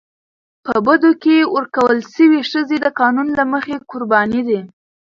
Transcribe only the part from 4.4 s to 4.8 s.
دي.